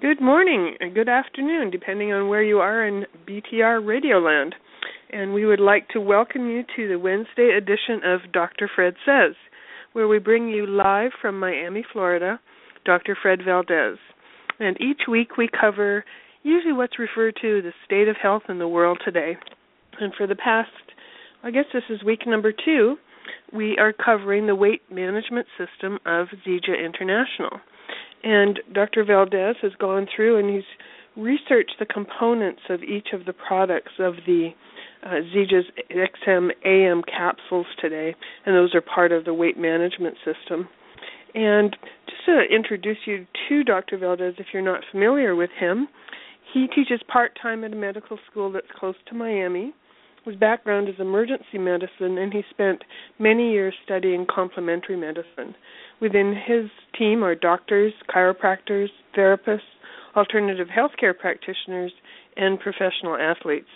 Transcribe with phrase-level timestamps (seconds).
[0.00, 4.50] Good morning, and good afternoon, depending on where you are in BTR Radioland.
[5.10, 8.68] And we would like to welcome you to the Wednesday edition of Dr.
[8.74, 9.36] Fred Says,
[9.94, 12.38] where we bring you live from Miami, Florida,
[12.84, 13.16] Dr.
[13.22, 13.98] Fred Valdes.
[14.58, 16.04] And each week we cover
[16.42, 19.38] usually what's referred to the state of health in the world today.
[20.00, 20.68] And for the past,
[21.42, 22.96] I guess this is week number two,
[23.52, 27.60] we are covering the weight management system of Zija International.
[28.24, 29.04] And Dr.
[29.04, 30.64] Valdes has gone through and he's
[31.16, 34.50] researched the components of each of the products of the
[35.02, 40.68] uh, Zija's XM AM capsules today, and those are part of the weight management system.
[41.34, 43.98] And just to introduce you to Dr.
[43.98, 45.88] Valdes, if you're not familiar with him,
[46.52, 49.74] he teaches part time at a medical school that's close to Miami.
[50.24, 52.82] His background is emergency medicine, and he spent
[53.18, 55.54] many years studying complementary medicine.
[56.00, 59.60] Within his team are doctors, chiropractors, therapists,
[60.14, 61.92] alternative healthcare practitioners,
[62.36, 63.68] and professional athletes.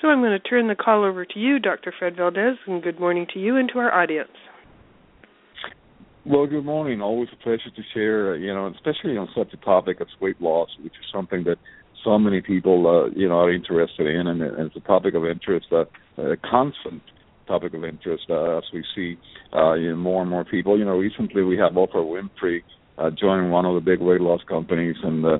[0.00, 1.92] So I'm going to turn the call over to you, Dr.
[1.98, 4.30] Fred Valdes, and good morning to you and to our audience.
[6.26, 7.00] Well, good morning.
[7.00, 10.68] Always a pleasure to share, you know, especially on such a topic as weight loss,
[10.82, 11.56] which is something that
[12.02, 15.24] so many people, uh, you know, are interested in, and, and it's a topic of
[15.24, 15.84] interest, uh,
[16.18, 17.02] a constant
[17.46, 19.16] topic of interest uh, as we see
[19.54, 20.78] uh, you more and more people.
[20.78, 22.62] You know, recently we have Oprah Winfrey
[22.98, 25.38] uh, joining one of the big weight loss companies and uh,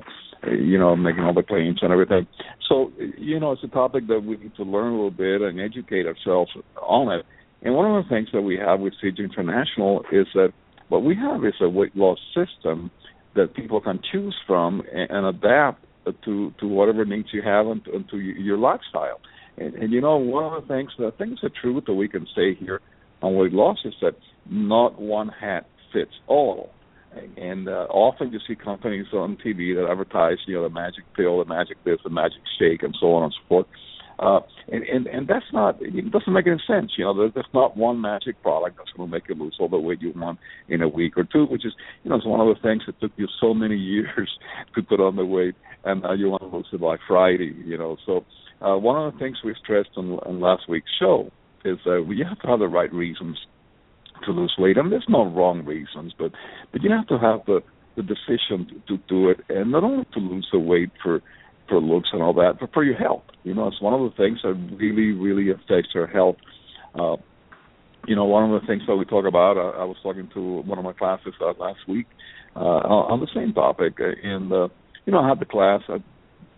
[0.49, 2.27] you know making all the claims and everything.
[2.69, 5.59] So you know, it's a topic that we need to learn a little bit and
[5.59, 7.25] educate ourselves on it.
[7.61, 10.53] And one of the things that we have with Zija International is that
[10.89, 12.91] what we have is a weight loss system
[13.35, 15.85] that people can choose from and, and adapt
[16.23, 19.19] to to whatever needs you have and, and to your lifestyle.
[19.57, 22.27] And, and you know, one of the things, the things are true that we can
[22.35, 22.81] say here
[23.21, 24.15] on weight loss is that
[24.49, 26.71] not one hat fits all.
[27.37, 31.39] And uh, often you see companies on TV that advertise, you know, the magic pill,
[31.39, 33.67] the magic this, the magic shake, and so on and so forth.
[34.17, 34.39] Uh,
[34.71, 36.93] and, and and that's not it doesn't make any sense.
[36.97, 39.77] You know, there's not one magic product that's going to make you lose all the
[39.77, 40.39] weight you want
[40.69, 41.73] in a week or two, which is
[42.03, 44.29] you know it's one of the things that took you so many years
[44.73, 47.53] to put on the weight, and now you want to lose it by Friday.
[47.65, 48.23] You know, so
[48.65, 51.31] uh, one of the things we stressed on, on last week's show
[51.63, 53.37] is that we have to have the right reasons
[54.25, 56.31] to lose weight, and there's no wrong reasons, but
[56.71, 57.61] but you have to have the
[57.95, 61.21] the decision to, to do it, and not only to lose the weight for
[61.67, 63.23] for looks and all that, but for your health.
[63.43, 66.37] You know, it's one of the things that really really affects your health.
[66.97, 67.17] Uh,
[68.07, 70.61] you know, one of the things that we talk about, I, I was talking to
[70.61, 72.05] one of my classes uh, last week
[72.55, 74.67] uh, on the same topic, uh, and uh,
[75.05, 75.81] you know, I had the class.
[75.89, 75.97] I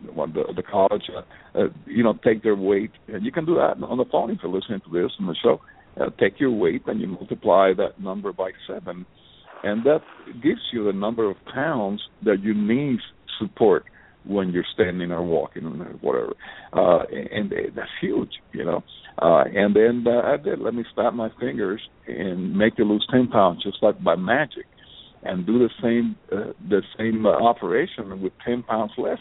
[0.02, 3.82] the, the college, uh, uh, you know, take their weight, and you can do that
[3.84, 5.60] on the phone if you're listening to this on the show.
[6.00, 9.06] Uh, take your weight and you multiply that number by seven,
[9.64, 10.02] and that
[10.44, 13.00] gives you the number of pounds that you need
[13.40, 13.86] support
[14.26, 16.34] when you're standing or walking or whatever.
[16.74, 18.84] Uh, and, and that's huge, you know.
[19.20, 20.60] Uh, and then uh, I did.
[20.60, 24.66] Let me snap my fingers and make you lose ten pounds just like by magic,
[25.24, 29.18] and do the same uh, the same uh, operation with ten pounds less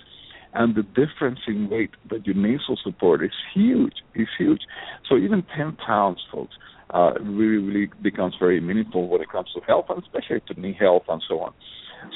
[0.57, 3.93] and the difference in weight that your nasal support is huge.
[4.15, 4.63] It's huge.
[5.09, 6.55] So even 10 pounds, folks,
[6.91, 10.77] uh, really, really becomes very meaningful when it comes to health, and especially to knee
[10.79, 11.53] health and so on.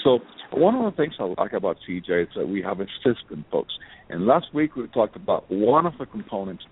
[0.02, 0.20] So
[0.52, 3.74] one of the things I like about Zija is that we have a system, folks.
[4.08, 6.64] And last week we talked about one of the components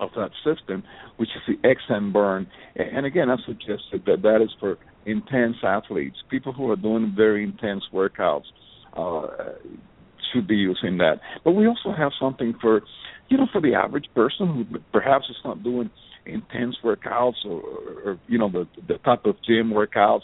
[0.00, 0.82] of that system,
[1.16, 2.46] which is the XM burn.
[2.76, 7.44] And again, I suggested that that is for intense athletes, people who are doing very
[7.44, 8.44] intense workouts.
[8.94, 9.26] Uh,
[10.32, 11.20] should be using that.
[11.44, 12.82] But we also have something for,
[13.28, 15.90] you know, for the average person who perhaps is not doing
[16.24, 17.60] intense workouts or,
[18.04, 20.22] or you know, the the type of gym workouts,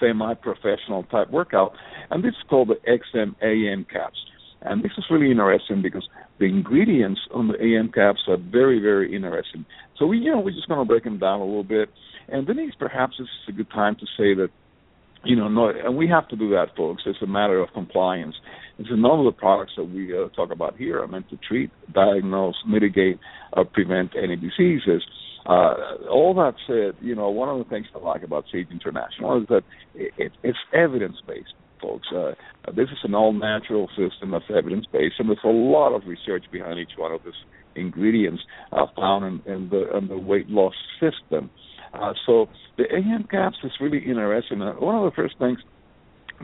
[0.00, 1.72] semi-professional type workout,
[2.10, 4.18] and this is called the XM-AM caps.
[4.60, 6.08] And this is really interesting because
[6.38, 9.64] the ingredients on the AM caps are very, very interesting.
[9.98, 11.90] So we, you know, we're just going to break them down a little bit.
[12.28, 14.48] And Denise, perhaps this is a good time to say that
[15.28, 17.02] you know, no, and we have to do that, folks.
[17.04, 18.34] It's a matter of compliance.
[18.78, 21.70] It's none of the products that we uh, talk about here are meant to treat,
[21.92, 23.18] diagnose, mitigate,
[23.52, 25.02] or prevent any diseases.
[25.44, 25.74] Uh,
[26.10, 29.48] all that said, you know, one of the things I like about Zija International is
[29.48, 29.62] that
[29.94, 32.08] it, it, it's evidence-based, folks.
[32.10, 32.32] Uh,
[32.74, 36.96] this is an all-natural system that's evidence-based, and there's a lot of research behind each
[36.96, 37.34] one of these
[37.76, 38.42] ingredients
[38.72, 41.50] uh, found in, in, the, in the weight loss system.
[41.92, 44.62] Uh, so the AM caps is really interesting.
[44.62, 45.58] Uh, one of the first things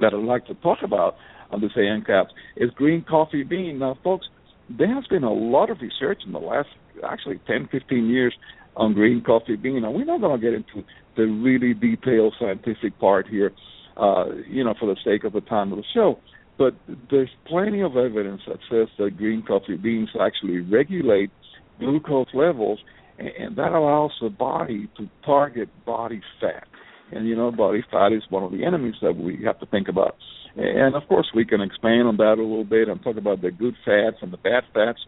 [0.00, 1.16] that I'd like to talk about
[1.50, 3.78] on this AM caps is green coffee bean.
[3.78, 4.26] Now, folks,
[4.68, 6.68] there has been a lot of research in the last
[7.06, 8.34] actually 10, 15 years
[8.76, 9.82] on green coffee bean.
[9.82, 10.86] Now, we're not going to get into
[11.16, 13.52] the really detailed scientific part here,
[13.96, 16.18] uh, you know, for the sake of the time of the show.
[16.56, 16.74] But
[17.10, 21.30] there's plenty of evidence that says that green coffee beans actually regulate
[21.78, 22.78] glucose levels,
[23.18, 26.66] and that allows the body to target body fat.
[27.12, 29.88] And you know, body fat is one of the enemies that we have to think
[29.88, 30.16] about.
[30.56, 33.50] And of course, we can expand on that a little bit and talk about the
[33.50, 35.00] good fats and the bad fats.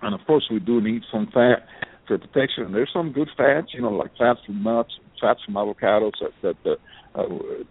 [0.00, 1.66] And of course, we do need some fat
[2.06, 2.64] for protection.
[2.64, 6.54] And there's some good fats, you know, like fats from nuts, fats from avocados that
[6.64, 6.76] that
[7.14, 7.24] uh,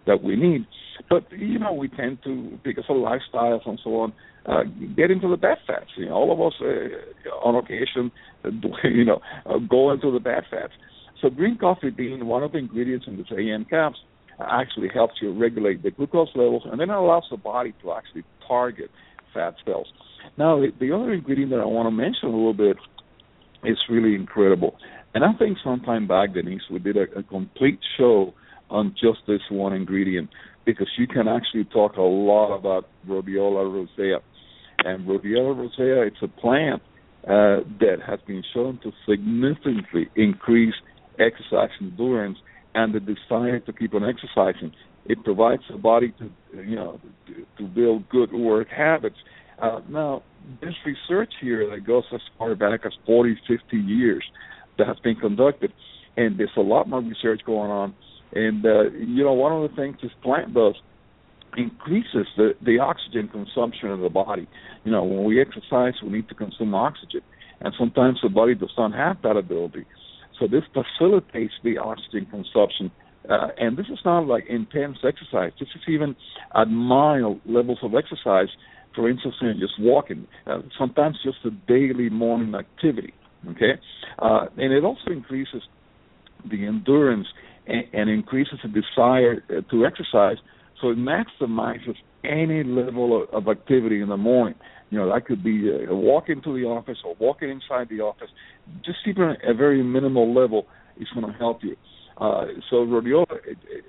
[0.06, 0.66] that we need.
[1.08, 4.12] But you know, we tend to because of lifestyles and so on,
[4.46, 4.64] uh,
[4.96, 5.90] get into the bad fats.
[5.96, 8.10] You know, all of us uh, on occasion,
[8.84, 10.72] you know, uh, go into the bad fats.
[11.20, 13.98] So green coffee being one of the ingredients in this AM caps
[14.40, 18.24] actually helps you regulate the glucose levels, and then it allows the body to actually
[18.48, 18.90] target
[19.32, 19.86] fat cells.
[20.36, 22.76] Now, the, the other ingredient that I want to mention a little bit
[23.64, 24.76] is really incredible.
[25.14, 28.32] And I think sometime back, Denise, we did a, a complete show
[28.70, 30.30] on just this one ingredient
[30.64, 34.20] because you can actually talk a lot about Rhodiola rosea.
[34.84, 36.82] And Rhodiola rosea, it's a plant
[37.24, 40.74] uh, that has been shown to significantly increase
[41.18, 42.38] exercise endurance
[42.74, 44.72] and the desire to keep on exercising.
[45.04, 46.30] It provides the body to,
[46.62, 49.16] you know, to, to build good work habits.
[49.60, 50.22] Uh, now,
[50.60, 54.24] there's research here that goes as far back as 40, 50 years
[54.86, 55.72] has been conducted,
[56.16, 57.94] and there's a lot more research going on.
[58.32, 60.74] And uh, you know, one of the things this plant does
[61.56, 64.48] increases the the oxygen consumption of the body.
[64.84, 67.20] You know, when we exercise, we need to consume oxygen,
[67.60, 69.84] and sometimes the body does not have that ability.
[70.38, 72.90] So this facilitates the oxygen consumption.
[73.28, 75.52] Uh, and this is not like intense exercise.
[75.60, 76.16] This is even
[76.56, 78.48] at mild levels of exercise.
[78.96, 80.26] For instance, you know, just walking.
[80.46, 83.14] Uh, sometimes just a daily morning activity.
[83.50, 83.72] Okay,
[84.18, 85.62] uh, and it also increases
[86.48, 87.26] the endurance
[87.66, 89.40] and, and increases the desire
[89.70, 90.36] to exercise.
[90.80, 94.54] So it maximizes any level of, of activity in the morning.
[94.90, 98.28] You know, that could be uh, walking to the office or walking inside the office.
[98.84, 100.66] Just keeping a very minimal level
[101.00, 101.76] is going to help you.
[102.18, 103.26] Uh, so rhodiola,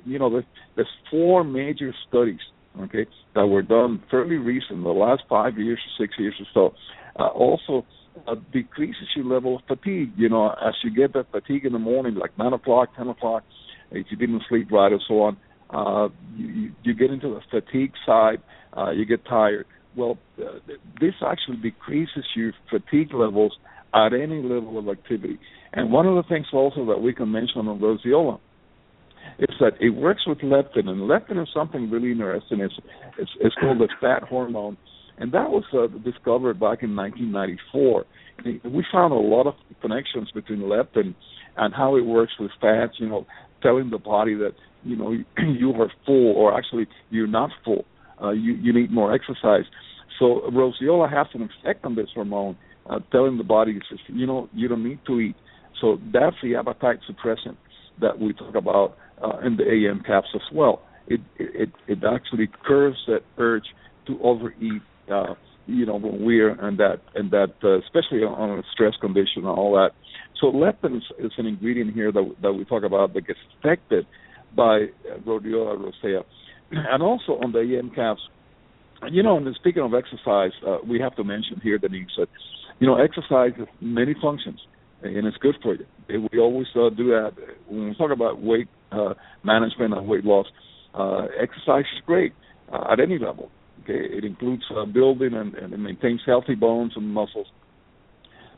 [0.06, 0.46] you know, there's,
[0.76, 2.40] there's four major studies,
[2.80, 6.76] okay, that were done fairly recent, the last five years six years or so.
[7.20, 7.86] Uh, also,
[8.28, 10.12] uh, decreases your level of fatigue.
[10.16, 13.44] You know, as you get that fatigue in the morning, like nine o'clock, ten o'clock,
[13.92, 15.38] if you didn't sleep right or so on,
[15.70, 18.42] uh, you, you get into the fatigue side.
[18.76, 19.66] Uh, you get tired.
[19.96, 20.60] Well, uh,
[21.00, 23.58] this actually decreases your fatigue levels
[23.94, 25.38] at any level of activity.
[25.72, 28.40] And one of the things also that we can mention on rhodiola
[29.40, 32.60] is that it works with leptin, and leptin is something really interesting.
[32.60, 32.74] It's
[33.18, 34.78] it's, it's called the fat hormone,
[35.18, 38.06] and that was uh, discovered back in 1994.
[38.66, 41.14] We found a lot of connections between leptin
[41.56, 42.94] and how it works with fats.
[42.98, 43.28] You know,
[43.62, 47.86] telling the body that you know you are full, or actually you're not full
[48.22, 49.66] uh, you, you need more exercise.
[50.20, 52.58] So rhodiola has an effect on this hormone,
[52.90, 55.36] uh, telling the body, you know, you don't need to eat.
[55.82, 57.58] So that's the appetite suppressant
[58.00, 60.82] that we talk about uh, in the AM caps as well.
[61.08, 63.66] It it it actually curbs that urge
[64.08, 64.82] to overeat.
[65.12, 65.36] Uh,
[65.66, 69.48] you know when we're in that and that uh, especially on a stress condition and
[69.48, 69.92] all that.
[70.42, 74.06] So leptin is, an ingredient here that that we talk about that gets affected
[74.56, 74.88] by
[75.26, 76.24] rhodiola rosea
[76.74, 78.22] and also on the AM caps,
[79.12, 82.96] you know, and speaking of exercise, uh, we have to mention here, that you know,
[82.96, 84.60] exercise has many functions,
[85.02, 85.86] and it's good for you.
[86.32, 87.32] We always uh, do that
[87.68, 89.14] when we talk about weight uh,
[89.44, 90.48] management and weight loss.
[90.94, 92.34] Uh, exercise is great
[92.72, 93.50] uh, at any level.
[93.84, 97.48] Okay, it includes uh, building and, and it maintains healthy bones and muscles.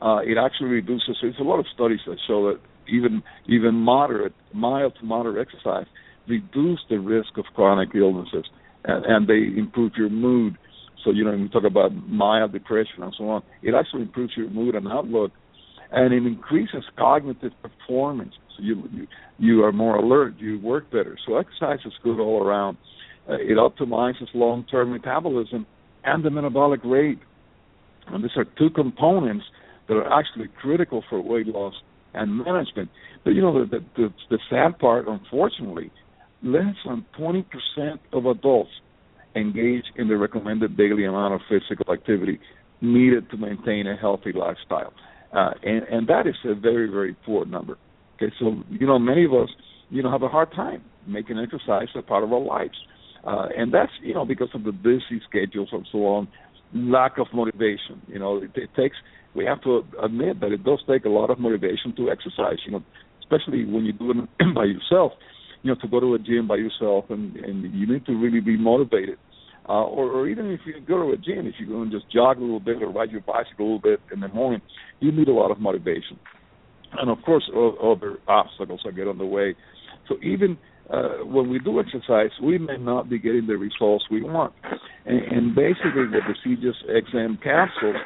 [0.00, 1.16] Uh, it actually reduces.
[1.20, 5.86] There's a lot of studies that show that even even moderate, mild to moderate exercise
[6.28, 8.44] reduce the risk of chronic illnesses
[8.84, 10.58] and, and they improve your mood.
[11.04, 14.32] So, you know, when we talk about mild depression and so on, it actually improves
[14.36, 15.30] your mood and outlook
[15.92, 18.34] and it increases cognitive performance.
[18.56, 19.06] So you, you,
[19.38, 21.16] you are more alert, you work better.
[21.26, 22.76] So exercise is good all around.
[23.28, 25.66] Uh, it optimizes long-term metabolism
[26.04, 27.18] and the metabolic rate.
[28.08, 29.44] And these are two components
[29.88, 31.74] that are actually critical for weight loss
[32.14, 32.88] and management.
[33.24, 35.90] But you know the the, the sad part, unfortunately,
[36.42, 37.44] less than 20%
[38.12, 38.70] of adults
[39.34, 42.38] engage in the recommended daily amount of physical activity
[42.80, 44.92] needed to maintain a healthy lifestyle.
[45.32, 47.76] Uh, and, and that is a very, very poor number.
[48.16, 49.48] Okay, so, you know, many of us,
[49.90, 52.76] you know, have a hard time making exercise a part of our lives.
[53.24, 56.28] Uh, and that's, you know, because of the busy schedules and so on,
[56.74, 58.00] lack of motivation.
[58.06, 58.96] You know, it, it takes,
[59.34, 62.72] we have to admit that it does take a lot of motivation to exercise, you
[62.72, 62.82] know,
[63.20, 65.12] especially when you do it by yourself
[65.62, 68.40] you know to go to a gym by yourself and and you need to really
[68.40, 69.18] be motivated
[69.68, 72.10] uh, or, or even if you go to a gym, if you go and just
[72.12, 74.62] jog a little bit or ride your bicycle a little bit in the morning,
[75.00, 76.18] you need a lot of motivation.
[76.92, 79.56] And of course, other obstacles that get on the way.
[80.08, 80.56] So even
[80.90, 84.52] uh, when we do exercise, we may not be getting the results we want.
[85.04, 87.96] And, and basically, the Zija's XM capsules,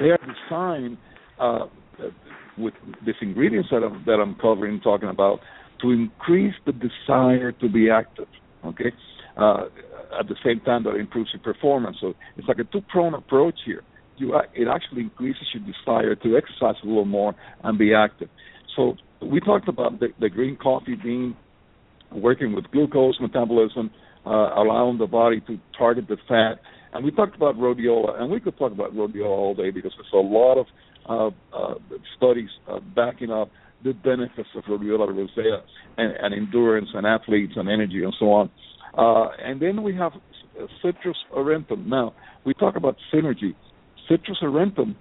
[0.00, 0.96] they are designed
[1.38, 1.66] uh,
[2.56, 2.74] with
[3.04, 5.40] these ingredients that I'm, that I'm covering, talking about,
[5.82, 8.28] to increase the desire to be active.
[8.64, 8.92] Okay,
[9.36, 9.64] uh,
[10.18, 11.98] at the same time that improves your performance.
[12.00, 13.82] So it's like a two-pronged approach here.
[14.16, 18.28] You, it actually increases your desire to exercise a little more and be active.
[18.76, 21.36] So we talked about the, the green coffee bean
[22.14, 23.90] working with glucose metabolism,
[24.26, 26.60] uh, allowing the body to target the fat.
[26.92, 30.12] And we talked about rhodiola, and we could talk about rhodiola all day because there's
[30.12, 30.66] a lot of
[31.08, 31.74] uh, uh,
[32.16, 33.50] studies uh, backing up
[33.82, 35.62] the benefits of rhodiola rosea
[35.98, 38.50] and, and endurance and athletes and energy and so on.
[38.96, 40.12] Uh, and then we have
[40.82, 41.86] citrus aurantium.
[41.86, 42.14] Now,
[42.46, 43.54] we talk about synergy.
[44.08, 44.94] Citrus aurantium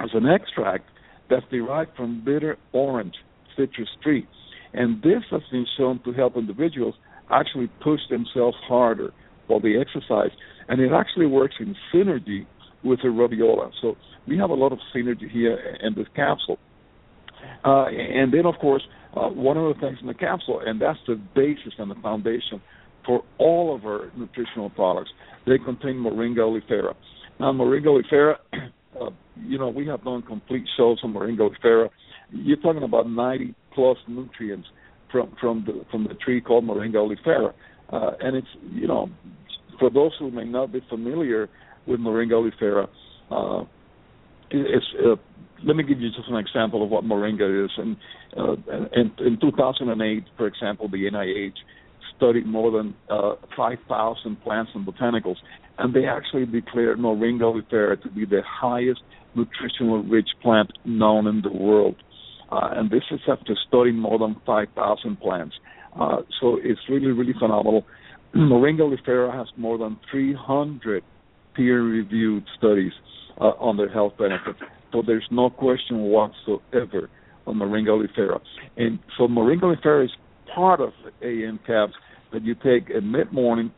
[0.00, 0.86] is an extract
[1.28, 3.14] that's derived from bitter orange
[3.56, 4.26] citrus tree.
[4.74, 6.94] And this has been shown to help individuals
[7.30, 9.12] actually push themselves harder
[9.46, 10.30] while they exercise.
[10.68, 12.46] And it actually works in synergy
[12.84, 13.70] with the rhodiola.
[13.80, 13.96] So
[14.26, 16.58] we have a lot of synergy here in this capsule.
[17.64, 18.82] Uh, and then, of course,
[19.16, 22.60] uh, one of the things in the capsule, and that's the basis and the foundation
[23.06, 25.10] for all of our nutritional products.
[25.46, 26.94] They contain Moringa oleifera.
[27.40, 28.34] Now, Moringa oleifera,
[29.00, 29.10] uh,
[29.42, 31.88] you know, we have done complete shows on Moringa oleifera.
[32.30, 34.68] You're talking about 90 plus nutrients
[35.10, 37.52] from from the from the tree called Moringa oleifera,
[37.90, 39.08] uh, and it's you know,
[39.78, 41.48] for those who may not be familiar
[41.86, 42.88] with Moringa oleifera,
[43.30, 43.64] uh,
[44.50, 45.16] it's uh,
[45.64, 47.70] let me give you just an example of what moringa is.
[47.76, 47.96] And
[48.36, 48.52] uh,
[48.94, 51.54] in, in 2008, for example, the NIH
[52.16, 55.36] studied more than uh, 5,000 plants and botanicals,
[55.78, 59.00] and they actually declared Moringa oleifera to be the highest
[59.36, 61.96] nutritionally rich plant known in the world.
[62.50, 65.54] Uh, and this is after studying more than 5,000 plants.
[65.98, 67.84] Uh, so it's really, really phenomenal.
[68.34, 71.02] Moringa oleifera has more than 300
[71.54, 72.92] peer-reviewed studies
[73.40, 74.58] uh, on their health benefits.
[74.92, 77.10] So there's no question whatsoever
[77.46, 78.40] on Moringa oleifera.
[78.76, 80.10] And so Moringa oleifera is
[80.54, 81.94] part of AM caps
[82.32, 83.72] that you take at mid morning.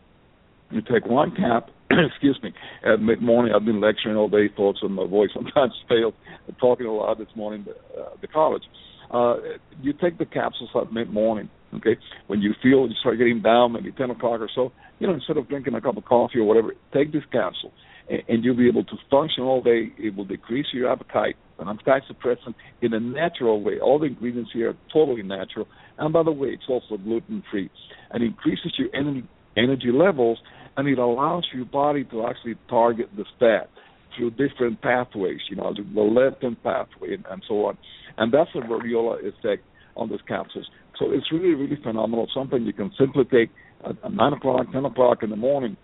[0.71, 1.71] You take one cap,
[2.11, 2.53] excuse me,
[2.85, 3.53] at mid morning.
[3.55, 6.15] I've been lecturing all day, folks, and my voice sometimes fails.
[6.49, 7.67] I'm talking a lot this morning
[7.99, 8.63] uh, the college.
[9.11, 9.37] Uh,
[9.83, 11.51] you take the capsules at mid morning.
[11.75, 15.15] Okay, when you feel you start getting down, maybe ten o'clock or so, you know,
[15.15, 17.73] instead of drinking a cup of coffee or whatever, take this capsule,
[18.09, 19.93] and, and you'll be able to function all day.
[19.99, 23.79] It will decrease your appetite, an appetite suppressant in a natural way.
[23.81, 25.67] All the ingredients here are totally natural,
[25.99, 27.71] and by the way, it's also gluten free
[28.11, 30.39] and increases your energy, energy levels
[30.77, 33.71] and it allows your body to actually target the fat
[34.17, 37.79] through different pathways, you know, the leptin pathway and, and so on.
[38.17, 39.63] And that's the rhodiola effect
[39.97, 40.69] on these capsules.
[40.99, 42.29] So it's really, really phenomenal.
[42.35, 43.51] Something you can simply take
[43.85, 45.77] at, at 9 o'clock, 10 o'clock in the morning,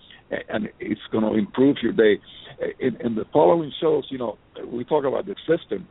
[0.48, 2.20] and it's going to improve your day.
[2.80, 5.86] In, in the following shows, you know, we talk about the system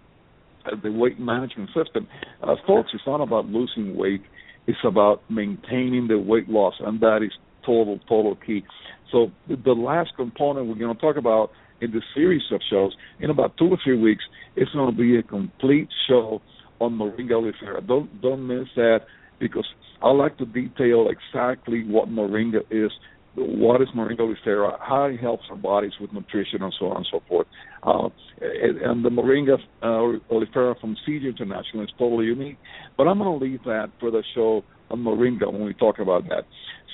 [0.82, 2.08] the weight management system.
[2.42, 4.24] Uh, folks, it's not about losing weight.
[4.68, 7.32] It's about maintaining the weight loss, and that is
[7.66, 8.64] total, total key.
[9.12, 13.30] So the last component we're going to talk about in this series of shows in
[13.30, 14.24] about two or three weeks
[14.56, 16.42] it's going to be a complete show
[16.80, 17.86] on moringa oleifera.
[17.86, 19.02] Don't don't miss that
[19.40, 19.68] because
[20.02, 22.92] I like to detail exactly what moringa is
[23.36, 27.08] what is moringa oleifera, how it helps our bodies with nutrition, and so on and
[27.12, 27.48] so forth.
[27.84, 28.10] Uh,
[28.42, 32.58] and, and, the moringa uh, oleifera from Zija International is totally unique.
[32.98, 36.24] But I'm going to leave that for the show on moringa when we talk about
[36.30, 36.44] that.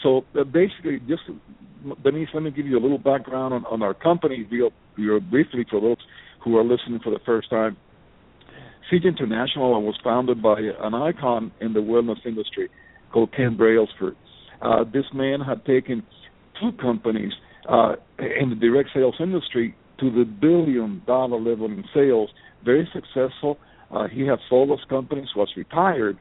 [0.01, 1.21] So uh, basically, just
[2.03, 5.65] Denise, let me give you a little background on, on our company real, real briefly
[5.69, 5.97] for those
[6.43, 7.77] who are listening for the first time.
[8.91, 12.69] Zija International was founded by an icon in the wellness industry
[13.13, 14.15] called Ken Brailsford.
[14.61, 16.03] Uh, this man had taken
[16.61, 17.33] two companies
[17.67, 22.29] uh, in the direct sales industry to the billion dollar level in sales.
[22.63, 23.57] Very successful.
[23.91, 26.17] Uh, he had sold those companies, was retired,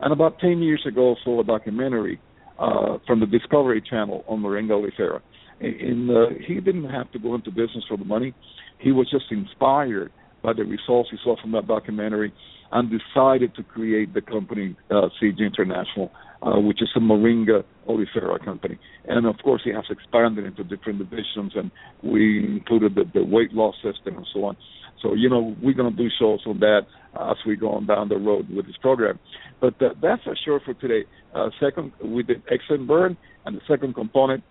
[0.00, 2.20] and about 10 years ago sold a documentary
[2.58, 5.20] uh, from the Discovery Channel on Moringa oleifera.
[5.60, 8.34] And uh, he didn't have to go into business for the money.
[8.78, 12.32] He was just inspired by the results he saw from that documentary
[12.72, 16.10] and decided to create the company uh, Zija International
[16.44, 18.78] uh, which is a Moringa oleifera company.
[19.06, 21.70] And of course, he has expanded into different divisions, and
[22.02, 24.56] we included the, the weight loss system and so on.
[25.02, 26.82] So, you know, we're going to do shows on that
[27.18, 29.18] as we go on down the road with this program.
[29.60, 31.04] But uh, that's a show for today.
[31.34, 34.42] Uh, second, we did XM burn, and the second component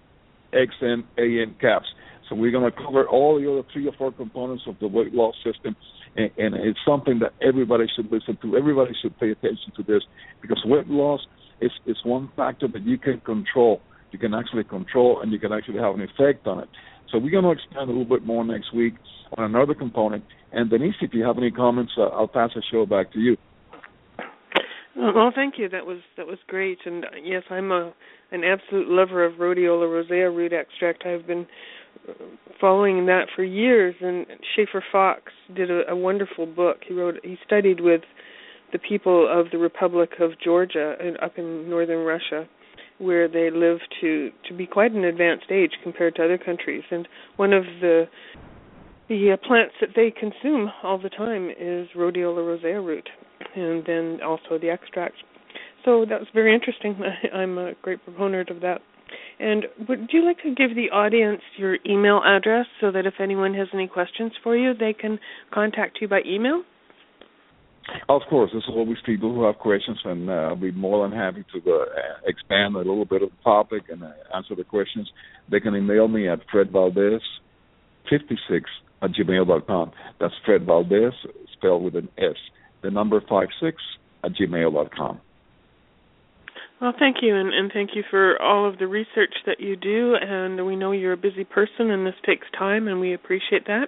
[0.54, 1.88] XM AM caps.
[2.30, 5.14] So we're going to cover all the other three or four components of the weight
[5.14, 5.76] loss system,
[6.16, 8.56] and, and it's something that everybody should listen to.
[8.58, 10.04] Everybody should pay attention to this
[10.42, 11.22] because weight loss
[11.62, 13.82] is is one factor that you can control.
[14.12, 16.70] You can actually control, and you can actually have an effect on it.
[17.12, 18.94] So we're going to expand a little bit more next week
[19.38, 20.24] on another component.
[20.52, 23.38] And Denise, if you have any comments, uh, I'll pass the show back to you.
[24.96, 25.68] Well, thank you.
[25.70, 26.80] That was that was great.
[26.86, 27.94] And uh, yes, I'm a
[28.32, 31.06] an absolute lover of rhodiola rosea root extract.
[31.06, 31.48] I've been
[32.08, 32.14] uh,
[32.62, 33.96] following that for years.
[34.02, 36.78] And Schaefer Fox did a, a wonderful book.
[36.88, 37.16] He wrote.
[37.24, 38.02] He studied with
[38.74, 42.48] the people of the Republic of Georgia and up in northern Russia,
[42.98, 46.84] where they live to to be quite an advanced age compared to other countries.
[46.92, 48.06] And one of the
[49.08, 53.08] the uh, plants that they consume all the time is rhodiola rosea root,
[53.56, 55.16] and then also the extract.
[55.86, 56.98] So that was very interesting.
[57.34, 58.82] I'm a great proponent of that.
[59.40, 63.54] And would you like to give the audience your email address so that if anyone
[63.54, 65.20] has any questions for you, they can
[65.54, 66.64] contact you by email?
[68.10, 71.44] Of course, there's always people who have questions, and uh, I'll be more than happy
[71.54, 71.86] to uh,
[72.26, 75.10] expand a little bit of the topic and uh, answer the questions.
[75.52, 77.20] They can email me at fredvaldes56
[79.02, 79.92] at gmail.com.
[80.20, 81.14] That's Fred Valdes,
[81.54, 82.38] spelled with an S.
[82.84, 83.78] The number five six
[84.24, 85.20] at gmail.com.
[86.82, 90.16] Well, thank you, and, and thank you for all of the research that you do.
[90.20, 93.88] And we know you're a busy person, and this takes time, and we appreciate that.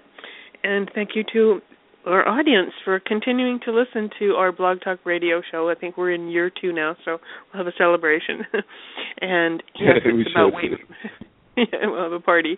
[0.64, 1.60] And thank you to
[2.06, 5.70] our audience for continuing to listen to our Blog Talk Radio show.
[5.70, 7.18] I think we're in year two now, so
[7.54, 8.42] we'll have a celebration.
[9.22, 10.72] and yes, it's about weight.
[11.58, 12.58] yeah, we'll have a party,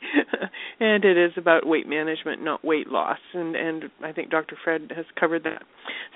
[0.80, 4.58] and it is about weight management, not weight loss, and and I think Dr.
[4.64, 5.64] Fred has covered that.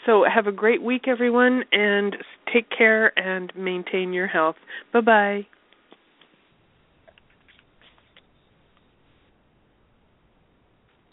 [0.05, 2.15] So have a great week, everyone, and
[2.53, 4.55] take care and maintain your health.
[4.91, 5.47] Bye bye.